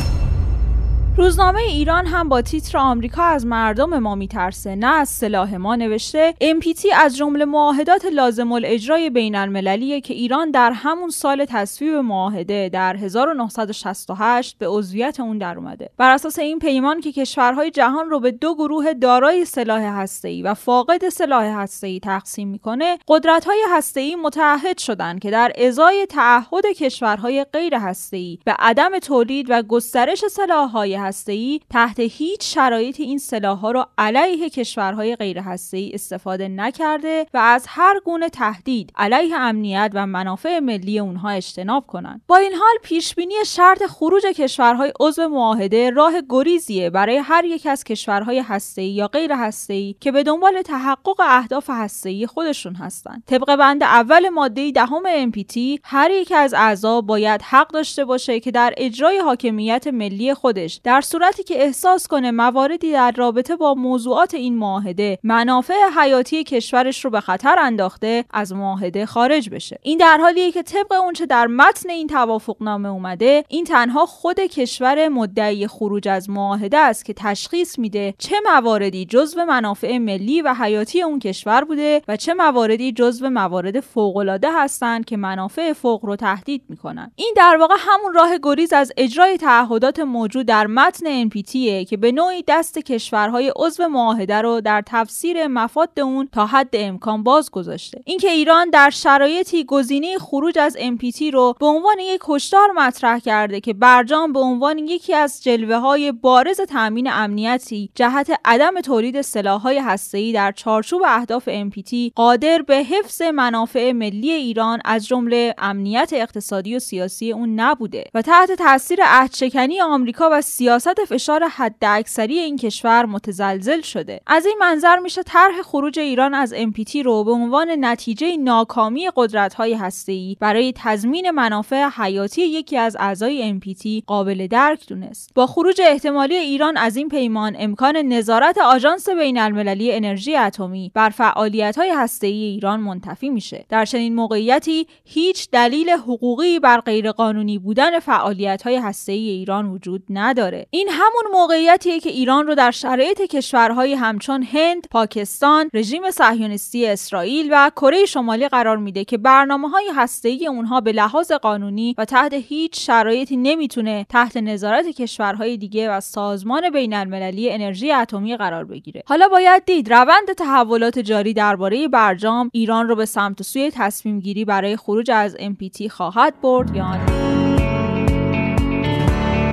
روزنامه 1.19 1.61
ایران 1.61 2.05
هم 2.05 2.29
با 2.29 2.41
تیتر 2.41 2.77
آمریکا 2.77 3.23
از 3.23 3.45
مردم 3.45 3.99
ما 3.99 4.15
میترسه 4.15 4.75
نه 4.75 4.87
از 4.87 5.09
سلاح 5.09 5.55
ما. 5.55 5.75
نوشته 5.75 6.33
MPT 6.41 6.85
از 6.95 7.17
جمله 7.17 7.45
معاهدات 7.45 8.05
لازم 8.05 8.51
الاجرای 8.51 9.09
بین 9.09 9.35
المللیه 9.35 10.01
که 10.01 10.13
ایران 10.13 10.51
در 10.51 10.71
همون 10.71 11.09
سال 11.09 11.45
تصویب 11.45 11.93
معاهده 11.93 12.69
در 12.73 12.95
1968 12.95 14.57
به 14.59 14.67
عضویت 14.67 15.19
اون 15.19 15.37
در 15.37 15.57
اومده. 15.57 15.89
بر 15.97 16.11
اساس 16.11 16.39
این 16.39 16.59
پیمان 16.59 17.01
که 17.01 17.11
کشورهای 17.11 17.71
جهان 17.71 18.09
رو 18.09 18.19
به 18.19 18.31
دو 18.31 18.55
گروه 18.55 18.93
دارای 18.93 19.45
سلاح 19.45 19.81
هسته‌ای 19.81 20.41
و 20.41 20.53
فاقد 20.53 21.09
سلاح 21.09 21.45
هسته‌ای 21.45 21.99
تقسیم 21.99 22.47
می‌کنه 22.47 22.97
قدرت‌های 23.07 23.63
هسته‌ای 23.69 24.15
متعهد 24.15 24.77
شدن 24.77 25.19
که 25.19 25.31
در 25.31 25.51
ازای 25.57 26.05
تعهد 26.05 26.65
کشورهای 26.65 27.45
غیر 27.53 27.75
هسته‌ای 27.75 28.39
به 28.45 28.55
عدم 28.59 28.99
تولید 28.99 29.45
و 29.49 29.61
گسترش 29.61 30.27
سلاح‌های 30.27 31.08
هسته‌ای 31.09 31.59
تحت 31.69 31.99
هیچ 31.99 32.53
شرایطی 32.53 33.03
این 33.03 33.17
سلاح‌ها 33.17 33.71
رو 33.71 33.85
علیه 33.97 34.49
کشورهای 34.49 35.15
غیر 35.15 35.39
هسته‌ای 35.39 35.91
استفاده 35.93 36.47
نکرده 36.47 37.25
و 37.33 37.37
از 37.37 37.65
هر 37.67 37.99
گونه 37.99 38.29
تهدید 38.29 38.91
علیه 38.95 39.35
امنیت 39.35 39.91
و 39.93 40.05
منافع 40.05 40.59
ملی 40.59 40.99
اونها 40.99 41.29
اجتناب 41.29 41.87
کنند. 41.87 42.21
با 42.27 42.37
این 42.37 42.53
حال 42.53 42.75
پیشبینی 42.83 43.33
شرط 43.45 43.83
خروج 43.83 44.25
کشورهای 44.25 44.93
عضو 44.99 45.27
معاهده 45.27 45.89
راه 45.89 46.13
گریزیه 46.29 46.89
برای 46.89 47.17
هر 47.17 47.45
یک 47.45 47.65
از 47.65 47.83
کشورهای 47.83 48.39
هسته‌ای 48.39 48.89
یا 48.89 49.07
غیر 49.07 49.31
هسته‌ای 49.33 49.95
که 49.99 50.11
به 50.11 50.23
دنبال 50.23 50.61
تحقق 50.61 51.19
اهداف 51.19 51.69
هسته‌ای 51.69 52.27
خودشون 52.27 52.75
هستند. 52.75 53.23
طبق 53.27 53.55
بند 53.55 53.83
اول 53.83 54.29
ماده 54.29 54.71
دهم 54.71 55.31
NPT 55.31 55.57
هر 55.83 56.11
یک 56.11 56.33
از 56.35 56.53
اعضا 56.53 57.01
باید 57.01 57.41
حق 57.41 57.67
داشته 57.67 58.05
باشه 58.05 58.39
که 58.39 58.51
در 58.51 58.73
اجرای 58.77 59.17
حاکمیت 59.17 59.87
ملی 59.87 60.33
خودش 60.33 60.81
در 60.89 61.01
صورتی 61.01 61.43
که 61.43 61.63
احساس 61.63 62.07
کنه 62.07 62.31
مواردی 62.31 62.91
در 62.91 63.11
رابطه 63.11 63.55
با 63.55 63.73
موضوعات 63.73 64.33
این 64.33 64.57
معاهده 64.57 65.19
منافع 65.23 65.73
حیاتی 65.97 66.43
کشورش 66.43 67.05
رو 67.05 67.11
به 67.11 67.21
خطر 67.21 67.55
انداخته 67.59 68.25
از 68.31 68.53
معاهده 68.53 69.05
خارج 69.05 69.49
بشه. 69.49 69.79
این 69.81 69.97
در 69.97 70.17
حالیه 70.17 70.51
که 70.51 70.63
طبق 70.63 70.93
اونچه 70.93 71.25
در 71.25 71.47
متن 71.47 71.89
این 71.89 72.07
توافقنامه 72.07 72.89
اومده 72.89 73.45
این 73.47 73.63
تنها 73.63 74.05
خود 74.05 74.39
کشور 74.39 75.07
مدعی 75.07 75.67
خروج 75.67 76.07
از 76.07 76.29
معاهده 76.29 76.77
است 76.77 77.05
که 77.05 77.13
تشخیص 77.13 77.79
میده 77.79 78.13
چه 78.17 78.35
مواردی 78.53 79.05
جزو 79.05 79.45
منافع 79.45 79.97
ملی 79.97 80.41
و 80.41 80.53
حیاتی 80.53 81.01
اون 81.01 81.19
کشور 81.19 81.63
بوده 81.63 82.01
و 82.07 82.15
چه 82.15 82.33
مواردی 82.33 82.91
جزو 82.91 83.29
موارد 83.29 83.79
فوقالعاده 83.79 84.47
هستند 84.53 85.05
که 85.05 85.17
منافع 85.17 85.73
فوق 85.73 86.05
رو 86.05 86.15
تهدید 86.15 86.63
می‌کنن. 86.69 87.11
این 87.15 87.33
در 87.37 87.57
واقع 87.59 87.75
همون 87.79 88.13
راه 88.13 88.37
گریز 88.43 88.73
از 88.73 88.91
اجرای 88.97 89.37
تعهدات 89.37 89.99
موجود 89.99 90.45
در 90.45 90.67
متن 90.79 91.29
NPT 91.29 91.51
که 91.89 91.97
به 91.97 92.11
نوعی 92.11 92.43
دست 92.47 92.79
کشورهای 92.79 93.53
عضو 93.55 93.87
معاهده 93.87 94.41
رو 94.41 94.61
در 94.61 94.83
تفسیر 94.85 95.47
مفاد 95.47 95.99
اون 95.99 96.29
تا 96.31 96.45
حد 96.45 96.69
امکان 96.73 97.23
باز 97.23 97.51
گذاشته 97.51 98.01
اینکه 98.05 98.29
ایران 98.29 98.69
در 98.69 98.89
شرایطی 98.89 99.63
گزینه 99.63 100.17
خروج 100.17 100.59
از 100.59 100.77
NPT 100.77 101.21
رو 101.33 101.55
به 101.59 101.65
عنوان 101.65 101.99
یک 101.99 102.21
هشدار 102.29 102.71
مطرح 102.75 103.19
کرده 103.19 103.59
که 103.59 103.73
برجام 103.73 104.33
به 104.33 104.39
عنوان 104.39 104.77
یکی 104.77 105.13
از 105.13 105.43
جلوه 105.43 105.75
های 105.75 106.11
بارز 106.11 106.61
تامین 106.61 107.09
امنیتی 107.11 107.89
جهت 107.95 108.39
عدم 108.45 108.81
تولید 108.81 109.21
سلاح‌های 109.21 109.77
هسته‌ای 109.77 110.33
در 110.33 110.51
چارچوب 110.51 111.01
اهداف 111.05 111.49
NPT 111.49 111.95
قادر 112.15 112.61
به 112.61 112.75
حفظ 112.75 113.21
منافع 113.21 113.91
ملی 113.91 114.31
ایران 114.31 114.79
از 114.85 115.07
جمله 115.07 115.55
امنیت 115.57 116.09
اقتصادی 116.13 116.75
و 116.75 116.79
سیاسی 116.79 117.31
اون 117.31 117.59
نبوده 117.59 118.03
و 118.13 118.21
تحت 118.21 118.51
تاثیر 118.51 118.99
عهدشکنی 119.03 119.81
آمریکا 119.81 120.29
و 120.31 120.41
سیاست 120.69 121.05
فشار 121.05 121.47
حداکثری 121.47 122.39
این 122.39 122.57
کشور 122.57 123.05
متزلزل 123.05 123.81
شده. 123.81 124.21
از 124.27 124.45
این 124.45 124.57
منظر 124.59 124.99
میشه 124.99 125.23
طرح 125.23 125.61
خروج 125.61 125.99
ایران 125.99 126.33
از 126.33 126.53
NPT 126.53 126.95
رو 126.95 127.23
به 127.23 127.31
عنوان 127.31 127.85
نتیجه 127.85 128.37
ناکامی 128.37 129.09
قدرت‌های 129.15 129.73
هسته‌ای 129.73 130.37
برای 130.39 130.73
تضمین 130.75 131.31
منافع 131.31 131.89
حیاتی 131.97 132.41
یکی 132.41 132.77
از 132.77 132.97
اعضای 132.99 133.59
NPT 133.59 134.03
قابل 134.07 134.47
درک 134.47 134.87
دونست. 134.87 135.31
با 135.35 135.47
خروج 135.47 135.81
احتمالی 135.85 136.35
ایران 136.35 136.77
از 136.77 136.95
این 136.95 137.09
پیمان 137.09 137.55
امکان 137.59 137.97
نظارت 137.97 138.57
آژانس 138.57 139.09
بین 139.09 139.37
المللی 139.39 139.91
انرژی 139.91 140.35
اتمی 140.35 140.91
بر 140.93 141.09
فعالیت‌های 141.09 141.89
هسته‌ای 141.89 142.43
ایران 142.43 142.79
منتفی 142.79 143.29
میشه. 143.29 143.65
در 143.69 143.85
چنین 143.85 144.15
موقعیتی 144.15 144.87
هیچ 145.03 145.49
دلیل 145.51 145.89
حقوقی 145.89 146.59
بر 146.59 146.79
غیرقانونی 146.79 147.57
بودن 147.57 147.99
فعالیت‌های 147.99 148.75
هسته‌ای 148.75 149.29
ایران 149.29 149.65
وجود 149.65 150.03
نداره. 150.09 150.58
این 150.69 150.89
همون 150.91 151.23
موقعیتیه 151.31 151.99
که 151.99 152.09
ایران 152.09 152.47
رو 152.47 152.55
در 152.55 152.71
شرایط 152.71 153.21
کشورهای 153.21 153.93
همچون 153.93 154.43
هند، 154.43 154.87
پاکستان، 154.91 155.69
رژیم 155.73 156.11
صهیونیستی 156.11 156.87
اسرائیل 156.87 157.49
و 157.51 157.71
کره 157.75 158.05
شمالی 158.05 158.47
قرار 158.47 158.77
میده 158.77 159.03
که 159.05 159.17
برنامه‌های 159.17 159.91
هسته‌ای 159.95 160.47
اونها 160.47 160.81
به 160.81 160.91
لحاظ 160.91 161.31
قانونی 161.31 161.95
و 161.97 162.05
تحت 162.05 162.33
هیچ 162.33 162.85
شرایطی 162.85 163.37
نمی‌تونه 163.37 164.05
تحت 164.09 164.37
نظارت 164.37 164.87
کشورهای 164.87 165.57
دیگه 165.57 165.91
و 165.91 165.99
سازمان 165.99 166.69
بین 166.69 166.93
المللی 166.93 167.51
انرژی 167.51 167.91
اتمی 167.91 168.37
قرار 168.37 168.65
بگیره. 168.65 169.03
حالا 169.07 169.27
باید 169.27 169.65
دید 169.65 169.93
روند 169.93 170.33
تحولات 170.37 170.99
جاری 170.99 171.33
درباره 171.33 171.87
برجام 171.87 172.49
ایران 172.53 172.87
رو 172.87 172.95
به 172.95 173.05
سمت 173.05 173.41
و 173.41 173.43
سوی 173.43 173.71
تصمیم 173.75 174.19
گیری 174.19 174.45
برای 174.45 174.77
خروج 174.77 175.11
از 175.11 175.35
NPT 175.35 175.87
خواهد 175.87 176.41
برد 176.41 176.75
یا 176.75 176.91
نه؟ 176.91 177.48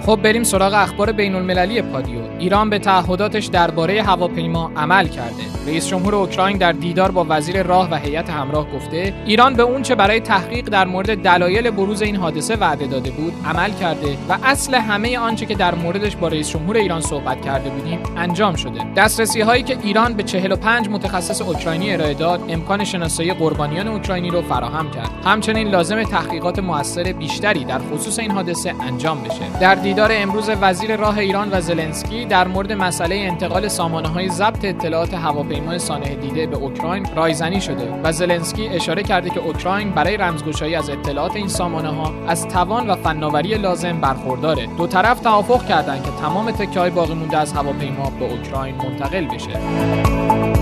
خب 0.07 0.21
بریم 0.23 0.43
سراغ 0.43 0.75
اخبار 0.75 1.13
بین 1.13 1.35
المللی 1.35 1.83
پادیو. 1.83 2.19
ایران 2.39 2.71
به 2.71 2.79
تعهداتش 2.79 3.47
درباره 3.47 4.03
هواپیما 4.03 4.71
عمل 4.77 5.09
کرده. 5.09 5.43
رئیس 5.67 5.89
جمهور 5.89 6.15
اوکراین 6.15 6.59
در 6.59 6.73
دیدار 6.73 7.11
با 7.11 7.27
وزیر 7.29 7.63
راه 7.63 7.91
و 7.91 7.95
هیئت 7.95 8.31
همراه 8.31 8.71
گفته 8.71 9.15
ایران 9.27 9.55
به 9.55 9.63
اونچه 9.63 9.95
برای 9.95 10.21
تحقیق 10.21 10.69
در 10.69 10.85
مورد 10.85 11.23
دلایل 11.23 11.71
بروز 11.71 12.03
این 12.03 12.17
حادثه 12.17 12.57
وعده 12.57 12.87
داده 12.87 13.11
بود 13.11 13.33
عمل 13.45 13.71
کرده 13.71 14.17
و 14.29 14.39
اصل 14.45 14.75
همه 14.75 15.19
آنچه 15.19 15.47
که 15.47 15.55
در 15.55 15.75
موردش 15.75 16.17
با 16.17 16.29
رئیس 16.29 16.51
جمهور 16.51 16.77
ایران 16.77 17.01
صحبت 17.01 17.43
کرده 17.43 17.71
بودیم 17.71 17.99
انجام 18.17 18.55
شده. 18.57 18.81
دسترسی 18.97 19.41
هایی 19.41 19.63
که 19.63 19.79
ایران 19.83 20.15
به 20.15 20.23
45 20.23 20.89
متخصص 20.89 21.43
اوکراینی 21.43 21.93
ارائه 21.93 22.15
داد 22.15 22.41
امکان 22.49 22.85
شناسایی 22.85 23.33
قربانیان 23.33 23.89
اوکراینی 23.89 24.31
رو 24.31 24.43
فراهم 24.43 24.91
کرد. 24.91 25.11
همچنین 25.25 25.69
لازم 25.69 26.03
تحقیقات 26.03 26.59
موثر 26.59 27.13
بیشتری 27.13 27.65
در 27.65 27.79
خصوص 27.79 28.19
این 28.19 28.31
حادثه 28.31 28.75
انجام 28.81 29.23
بشه. 29.23 29.61
در 29.61 29.75
دیدار 29.97 30.11
امروز 30.13 30.51
وزیر 30.61 30.97
راه 30.97 31.19
ایران 31.19 31.49
و 31.53 31.61
زلنسکی 31.61 32.25
در 32.25 32.49
مورد 32.49 32.73
مسئله 32.73 33.17
انتقال 33.17 33.69
سامانه 33.69 34.09
های 34.09 34.29
ضبط 34.29 34.65
اطلاعات 34.65 35.15
هواپیمای 35.15 35.79
سانح 35.79 36.15
دیده 36.15 36.47
به 36.47 36.57
اوکراین 36.57 37.07
رایزنی 37.15 37.61
شده 37.61 38.01
و 38.05 38.13
زلنسکی 38.13 38.69
اشاره 38.69 39.03
کرده 39.03 39.31
که 39.31 39.41
اوکراین 39.41 39.91
برای 39.91 40.17
رمزگشایی 40.17 40.75
از 40.75 40.91
اطلاعات 40.91 41.37
این 41.37 41.49
سامانه 41.49 41.89
ها 41.89 42.13
از 42.29 42.49
توان 42.49 42.91
و 42.91 42.95
فناوری 42.95 43.55
لازم 43.55 44.01
برخورداره. 44.01 44.67
دو 44.67 44.87
طرف 44.87 45.21
توافق 45.21 45.67
کردند 45.67 46.03
که 46.03 46.11
تمام 46.11 46.51
تکه 46.51 46.81
های 46.81 46.91
باقی 46.91 47.15
مونده 47.15 47.37
از 47.37 47.53
هواپیما 47.53 48.11
به 48.11 48.25
اوکراین 48.25 48.75
منتقل 48.75 49.25
بشه. 49.25 50.56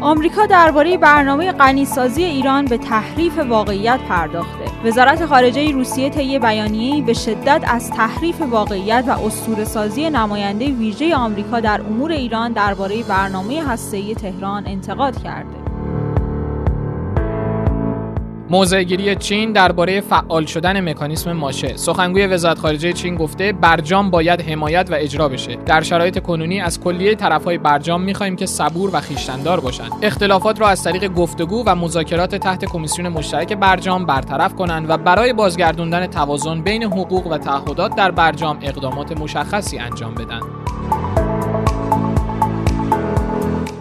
آمریکا 0.00 0.46
درباره 0.46 0.96
برنامه 0.96 1.52
غنیسازی 1.52 2.24
ایران 2.24 2.64
به 2.64 2.78
تحریف 2.78 3.38
واقعیت 3.38 4.00
پرداخته. 4.08 4.64
وزارت 4.84 5.26
خارجه 5.26 5.72
روسیه 5.72 6.10
طی 6.10 6.38
بیانیه‌ای 6.38 7.02
به 7.02 7.12
شدت 7.12 7.64
از 7.66 7.90
تحریف 7.90 8.42
واقعیت 8.42 9.04
و 9.08 9.10
اسطوره‌سازی 9.10 10.10
نماینده 10.10 10.66
ویژه 10.66 11.16
آمریکا 11.16 11.60
در 11.60 11.80
امور 11.80 12.12
ایران 12.12 12.52
درباره 12.52 13.02
برنامه 13.02 13.68
هسته‌ای 13.68 14.14
تهران 14.14 14.66
انتقاد 14.66 15.22
کرده. 15.22 15.57
موضعگیری 18.50 19.16
چین 19.16 19.52
درباره 19.52 20.00
فعال 20.00 20.46
شدن 20.46 20.90
مکانیسم 20.90 21.32
ماشه. 21.32 21.76
سخنگوی 21.76 22.26
وزارت 22.26 22.58
خارجه 22.58 22.92
چین 22.92 23.14
گفته 23.14 23.52
برجام 23.52 24.10
باید 24.10 24.40
حمایت 24.40 24.88
و 24.90 24.94
اجرا 24.94 25.28
بشه. 25.28 25.56
در 25.66 25.82
شرایط 25.82 26.18
کنونی 26.18 26.60
از 26.60 26.80
کلیه 26.80 27.14
طرفهای 27.14 27.58
برجام 27.58 28.02
می‌خواهیم 28.02 28.36
که 28.36 28.46
صبور 28.46 28.90
و 28.92 29.00
خیشتندار 29.00 29.60
باشند 29.60 29.92
اختلافات 30.02 30.60
را 30.60 30.68
از 30.68 30.84
طریق 30.84 31.14
گفتگو 31.14 31.62
و 31.66 31.74
مذاکرات 31.74 32.34
تحت 32.34 32.64
کمیسیون 32.64 33.08
مشترک 33.08 33.52
برجام 33.52 34.06
برطرف 34.06 34.54
کنند 34.54 34.90
و 34.90 34.96
برای 34.96 35.32
بازگردوندن 35.32 36.06
توازن 36.06 36.60
بین 36.60 36.82
حقوق 36.82 37.26
و 37.26 37.38
تعهدات 37.38 37.96
در 37.96 38.10
برجام 38.10 38.58
اقدامات 38.62 39.20
مشخصی 39.20 39.78
انجام 39.78 40.14
بدن. 40.14 40.67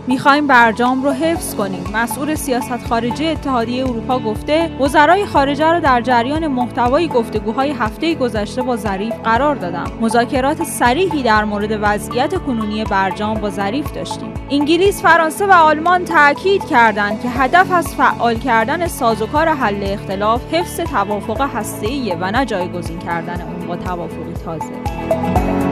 می‌خوایم 0.08 0.48
برجام 0.48 1.04
رو 1.04 1.12
حفظ 1.12 1.56
کنیم. 1.56 1.84
مسئول 1.94 2.36
سیاست 2.36 2.88
خارجی 2.90 3.28
اتحادیه 3.28 3.84
اروپا 3.84 4.20
گفته 4.20 4.72
وزرای 4.80 5.26
خارجه 5.26 5.66
رو 5.66 5.80
در 5.80 6.02
جریان 6.02 6.48
محتوای 6.48 7.08
گفتگوهای 7.08 7.72
هفته 7.72 8.16
گذشته 8.16 8.62
با 8.62 8.76
ظریف 8.76 9.14
قرار 9.24 9.56
دادم. 9.56 9.92
مذاکرات 10.02 10.64
صریحی 10.64 11.24
در 11.24 11.44
مورد 11.44 11.80
وضعیت 11.82 12.36
کنونی 12.36 12.84
برجام 12.84 13.40
با 13.40 13.50
ظریف 13.50 13.92
داشتیم. 13.92 14.34
انگلیس 14.50 15.02
فرانسه 15.02 15.48
و 15.48 15.52
آلمان 15.52 16.06
تاکید 16.06 16.66
کردند 16.66 17.22
که 17.22 17.30
هدف 17.30 17.72
از 17.72 17.96
فعال 17.96 18.36
کردن 18.36 18.88
سازوکار 18.88 19.48
حل 19.48 19.84
اختلاف 19.84 20.54
حفظ 20.54 20.80
توافق 20.80 21.42
هسته‌ایه 21.56 22.18
و 22.22 22.32
نه 22.32 22.46
جایگزین 22.46 23.00
کردن 23.00 23.42
اون 23.42 23.68
با 23.68 23.76
توافقی 23.76 24.34
تازه. 24.46 25.67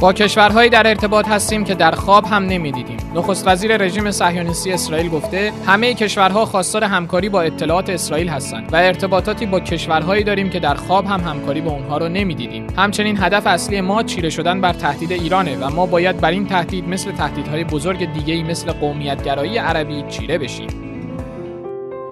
با 0.00 0.12
کشورهایی 0.12 0.70
در 0.70 0.86
ارتباط 0.86 1.28
هستیم 1.28 1.64
که 1.64 1.74
در 1.74 1.90
خواب 1.90 2.24
هم 2.26 2.42
نمی‌دیدیم. 2.42 2.96
نخست 3.14 3.48
وزیر 3.48 3.76
رژیم 3.76 4.10
صهیونیستی 4.10 4.72
اسرائیل 4.72 5.08
گفته 5.08 5.52
همه 5.66 5.94
کشورها 5.94 6.46
خواستار 6.46 6.84
همکاری 6.84 7.28
با 7.28 7.42
اطلاعات 7.42 7.90
اسرائیل 7.90 8.28
هستند 8.28 8.72
و 8.72 8.76
ارتباطاتی 8.76 9.46
با 9.46 9.60
کشورهایی 9.60 10.24
داریم 10.24 10.50
که 10.50 10.60
در 10.60 10.74
خواب 10.74 11.06
هم 11.06 11.20
همکاری 11.20 11.60
با 11.60 11.70
اونها 11.70 11.98
را 11.98 12.08
نمی‌دیدیم. 12.08 12.66
همچنین 12.76 13.18
هدف 13.22 13.46
اصلی 13.46 13.80
ما 13.80 14.02
چیره 14.02 14.30
شدن 14.30 14.60
بر 14.60 14.72
تهدید 14.72 15.12
ایرانه 15.12 15.56
و 15.56 15.70
ما 15.70 15.86
باید 15.86 16.20
بر 16.20 16.30
این 16.30 16.46
تهدید 16.46 16.88
مثل 16.88 17.12
تهدیدهای 17.12 17.64
بزرگ 17.64 18.12
دیگه‌ای 18.12 18.42
مثل 18.42 18.72
قومیتگرایی 18.72 19.58
عربی 19.58 20.04
چیره 20.08 20.38
بشیم. 20.38 20.68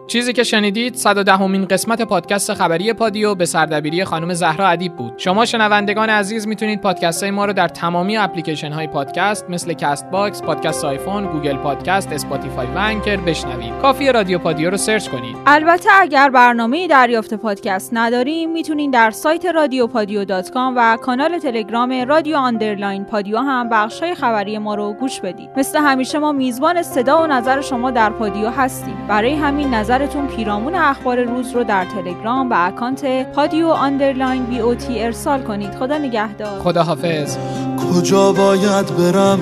چیزی 0.09 0.33
که 0.33 0.43
شنیدید 0.43 0.95
110مین 0.95 1.65
قسمت 1.65 2.03
پادکست 2.03 2.55
خبری 2.55 2.93
پادیو 2.93 3.35
به 3.35 3.47
سردبیری 3.47 4.05
خانم 4.05 4.35
زهرا 4.35 4.69
ادیب 4.69 4.97
بود. 4.97 5.13
شما 5.17 5.45
شنوندگان 5.45 6.11
عزیز 6.11 6.49
می‌تونید 6.49 6.81
پادکست 6.81 7.23
های 7.23 7.31
ما 7.31 7.45
رو 7.45 7.53
در 7.53 7.69
تمامی 7.69 8.17
اپلیکیشن 8.17 8.73
های 8.73 8.87
پادکست 8.87 9.51
مثل 9.51 9.73
کست 9.73 10.11
باکس، 10.11 10.43
پادکست 10.43 10.85
آیفون، 10.85 11.27
گوگل 11.27 11.57
پادکست، 11.57 12.13
اسپاتیفای 12.13 12.67
و 12.67 12.79
انکر 12.79 13.17
بشنوید. 13.17 13.73
کافی 13.83 14.13
رادیو 14.13 14.39
پادیو 14.39 14.71
رو 14.71 14.77
سرچ 14.77 15.09
کنید. 15.09 15.37
البته 15.47 15.89
اگر 16.01 16.31
برنامه 16.31 16.89
دریافت 16.89 17.35
پادکست 17.35 17.91
نداریم 17.93 18.53
می‌تونید 18.53 18.93
در 18.93 19.11
سایت 19.11 19.47
رادیو 19.47 19.87
پادیو 19.87 20.25
dot 20.25 20.51
com 20.51 20.75
و 20.77 20.97
کانال 20.97 21.39
تلگرام 21.39 22.05
رادیو 22.09 22.37
underline 22.37 23.05
پادیو 23.05 23.39
هم 23.39 23.69
بخش 23.69 24.01
های 24.01 24.15
خبری 24.15 24.59
ما 24.59 24.75
رو 24.75 24.93
گوش 24.93 25.21
بدید. 25.21 25.51
مثل 25.57 25.79
همیشه 25.79 26.19
ما 26.19 26.33
میزبان 26.33 26.83
صدا 26.83 27.23
و 27.23 27.27
نظر 27.27 27.61
شما 27.61 27.91
در 27.91 28.11
پادیو 28.11 28.51
هستیم. 28.51 28.97
برای 29.09 29.35
همین 29.35 29.75
نظرتون 29.99 30.27
پیرامون 30.27 30.75
اخبار 30.75 31.25
روز 31.25 31.53
رو 31.53 31.65
در 31.65 31.85
تلگرام 31.85 32.51
و 32.51 32.55
اکانت 32.59 33.33
پادیو 33.33 33.67
underline 33.67 34.45
b 34.45 34.61
o 34.61 34.75
t 34.75 35.03
ارسال 35.03 35.43
کنید. 35.43 35.75
خدا 35.75 35.99
نگهدار. 35.99 36.61
خدا 36.61 36.83
حافظ 36.83 37.37
کجا 37.77 38.33
باید 38.33 38.97
برم؟ 38.97 39.39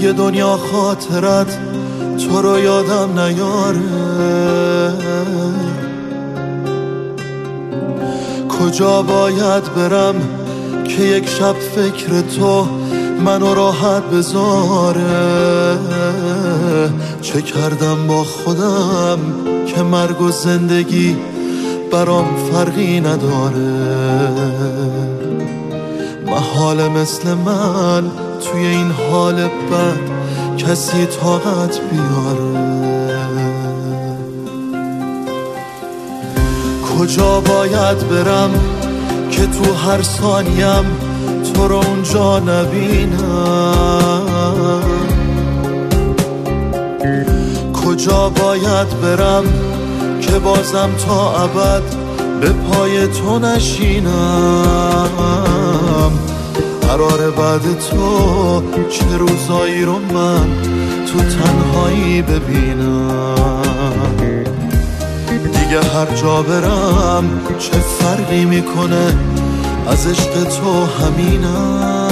یه 0.00 0.12
دنیا 0.12 0.56
خاطرت 0.56 1.58
تو 2.18 2.42
رو 2.42 2.58
یادم 2.58 3.20
نیاره. 3.20 3.80
کجا 8.48 9.02
باید 9.02 9.74
برم 9.74 10.14
که 10.84 11.02
یک 11.02 11.28
شب 11.28 11.54
فکر 11.54 12.20
تو 12.20 12.66
منو 13.24 13.54
راحت 13.54 14.02
بذاره؟ 14.02 15.78
چه 17.20 17.42
کردم 17.42 18.06
با 18.06 18.24
خودم؟ 18.24 19.18
که 19.74 19.82
مرگ 19.82 20.20
و 20.20 20.30
زندگی 20.30 21.16
برام 21.92 22.26
فرقی 22.52 23.00
نداره. 23.00 23.90
محال 26.26 26.88
مثل 26.88 27.34
من 27.34 28.10
توی 28.40 28.66
این 28.66 28.90
حال 28.90 29.34
بد 29.34 30.20
کسی 30.56 31.06
طاقت 31.06 31.80
بیاره. 31.90 32.70
کجا 36.98 37.40
باید 37.40 38.08
برم 38.08 38.50
که 39.30 39.46
تو 39.46 39.74
هر 39.74 40.02
ثانیم 40.02 40.84
تو 41.54 41.68
رو 41.68 41.76
اونجا 41.76 42.38
نبینم؟ 42.38 43.90
کجا 47.86 48.28
باید 48.28 49.00
برم 49.02 49.44
که 50.20 50.38
بازم 50.38 50.90
تا 51.06 51.42
ابد 51.42 51.82
به 52.40 52.48
پای 52.48 53.06
تو 53.06 53.38
نشینم؟ 53.38 55.10
قرار 56.82 57.30
بعد 57.30 57.78
تو 57.90 58.62
چه 58.90 59.16
روزایی 59.18 59.84
رو 59.84 59.98
من 59.98 60.46
تو 61.06 61.18
تنهایی 61.18 62.22
ببینم؟ 62.22 63.36
دیگه 65.30 65.80
هر 65.94 66.16
جا 66.16 66.42
برم 66.42 67.24
چه 67.58 67.78
فرقی 67.78 68.44
می‌کنه 68.44 69.14
از 69.88 70.06
عشق 70.06 70.44
تو 70.44 70.86
همینم؟ 70.86 72.09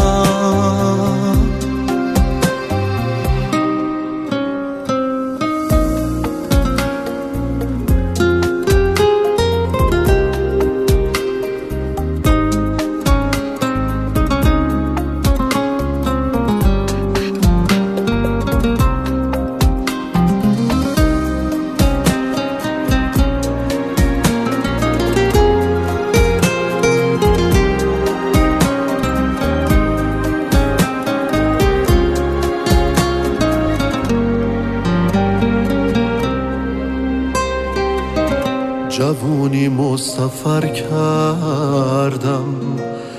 مسافر 40.19 40.67
کردم 40.67 42.45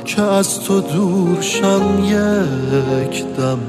که 0.05 0.21
از 0.21 0.59
تو 0.59 0.81
دور 0.81 1.41
شم 1.41 1.81
یک 2.05 3.25
دم. 3.25 3.59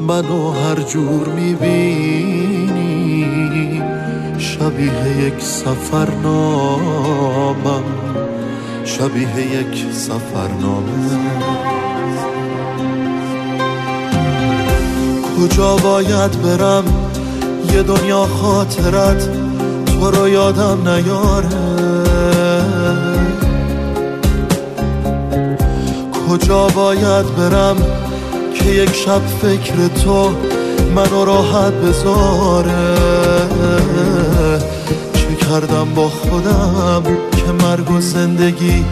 منو 0.00 0.50
هر 0.50 0.74
جور 0.74 1.28
می‌بینی 1.28 2.62
شبیه 4.38 5.26
یک 5.26 5.42
سفرنامم. 5.42 6.34
شبیه 8.84 9.38
یک 9.38 9.86
سفرنامه. 9.92 11.18
کجا 15.38 15.76
باید 15.76 16.42
برم؟ 16.42 16.84
یه 17.74 17.82
دنیا 17.82 18.26
خاطرت 18.26 19.28
تو 19.86 20.10
رو 20.10 20.28
یادم 20.28 20.88
نیاره. 20.88 22.13
کجا 26.28 26.66
باید 26.66 27.36
برم 27.36 27.76
که 28.54 28.70
یک 28.70 28.94
شب 28.94 29.20
فکر 29.42 29.88
تو 30.04 30.30
منو 30.94 31.24
راحت 31.24 31.72
بذاره؟ 31.72 32.96
چه 35.14 35.46
کردم 35.46 35.88
با 35.94 36.08
خودم 36.08 37.02
که 37.36 37.64
مرگ 37.66 37.90
و 37.90 38.00
زندگی 38.00 38.84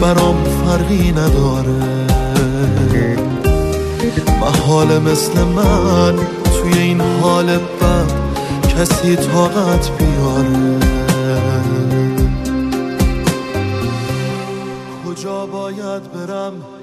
برام 0.00 0.36
فرقی 0.44 1.12
نداره؟ 1.12 2.04
محال 4.40 4.98
مثل 4.98 5.42
من 5.42 6.14
توی 6.44 6.82
این 6.82 7.00
حال 7.00 7.46
بد 7.56 8.12
کسی 8.68 9.16
طاقت 9.16 9.90
بیاره. 9.98 11.03
کجا 16.44 16.50
باید 16.50 16.62
برم 16.62 16.73